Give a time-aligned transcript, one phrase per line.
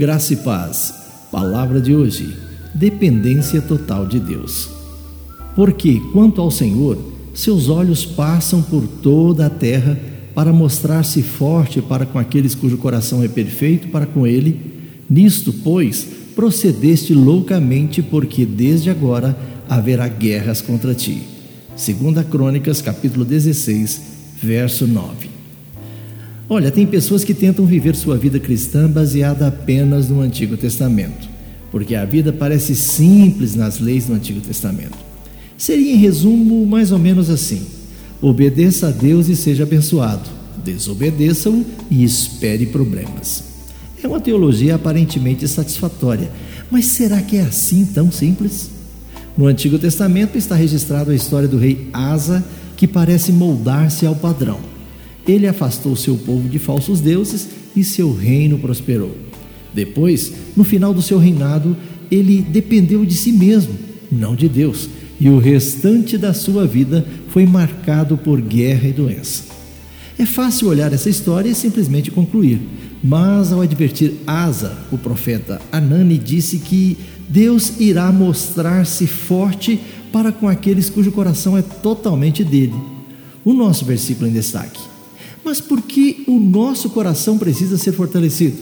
[0.00, 0.94] Graça e paz.
[1.30, 2.34] Palavra de hoje:
[2.74, 4.70] dependência total de Deus.
[5.54, 6.96] Porque, quanto ao Senhor,
[7.34, 10.00] seus olhos passam por toda a terra
[10.34, 14.58] para mostrar-se forte para com aqueles cujo coração é perfeito para com ele.
[15.10, 21.24] Nisto, pois, procedeste loucamente, porque desde agora haverá guerras contra ti.
[21.76, 24.00] Segunda Crônicas, capítulo 16,
[24.42, 25.29] verso 9.
[26.52, 31.28] Olha, tem pessoas que tentam viver sua vida cristã baseada apenas no Antigo Testamento,
[31.70, 34.98] porque a vida parece simples nas leis do Antigo Testamento.
[35.56, 37.62] Seria, em resumo, mais ou menos assim:
[38.20, 40.28] obedeça a Deus e seja abençoado,
[40.64, 43.44] desobedeça-o e espere problemas.
[44.02, 46.32] É uma teologia aparentemente satisfatória,
[46.68, 48.70] mas será que é assim tão simples?
[49.38, 52.44] No Antigo Testamento está registrado a história do rei Asa,
[52.76, 54.69] que parece moldar-se ao padrão.
[55.26, 59.16] Ele afastou seu povo de falsos deuses e seu reino prosperou.
[59.72, 61.76] Depois, no final do seu reinado,
[62.10, 63.74] ele dependeu de si mesmo,
[64.10, 64.88] não de Deus,
[65.20, 69.44] e o restante da sua vida foi marcado por guerra e doença.
[70.18, 72.60] É fácil olhar essa história e simplesmente concluir,
[73.02, 79.80] mas ao advertir Asa, o profeta Anani disse que Deus irá mostrar-se forte
[80.12, 82.74] para com aqueles cujo coração é totalmente dele.
[83.44, 84.89] O nosso versículo em destaque.
[85.44, 88.58] Mas por que o nosso coração precisa ser fortalecido?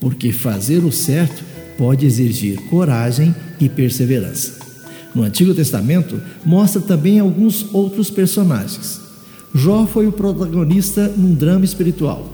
[0.00, 1.44] Porque fazer o certo
[1.76, 4.58] pode exigir coragem e perseverança.
[5.14, 9.00] No Antigo Testamento, mostra também alguns outros personagens.
[9.54, 12.28] Jó foi o protagonista num drama espiritual.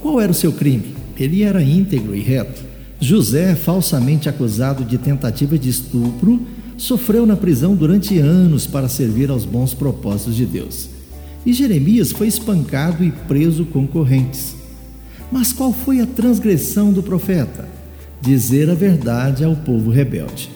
[0.00, 0.94] Qual era o seu crime?
[1.18, 2.62] Ele era íntegro e reto.
[3.00, 6.40] José, falsamente acusado de tentativa de estupro,
[6.76, 10.99] sofreu na prisão durante anos para servir aos bons propósitos de Deus.
[11.44, 14.54] E Jeremias foi espancado e preso com correntes.
[15.32, 17.68] Mas qual foi a transgressão do profeta?
[18.20, 20.50] Dizer a verdade ao povo rebelde.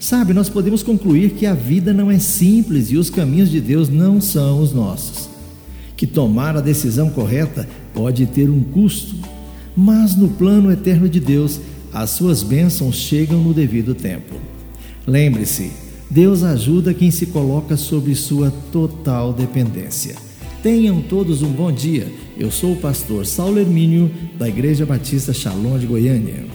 [0.00, 3.88] Sabe, nós podemos concluir que a vida não é simples e os caminhos de Deus
[3.88, 5.28] não são os nossos.
[5.96, 9.16] Que tomar a decisão correta pode ter um custo,
[9.76, 11.60] mas no plano eterno de Deus,
[11.92, 14.36] as suas bênçãos chegam no devido tempo.
[15.06, 15.72] Lembre-se,
[16.10, 20.16] Deus ajuda quem se coloca sob sua total dependência.
[20.62, 22.10] Tenham todos um bom dia.
[22.36, 26.46] Eu sou o pastor Saulo Hermínio, da Igreja Batista Shalom de Goiânia.